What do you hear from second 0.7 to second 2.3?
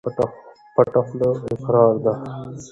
پټه خوله اقرار ده.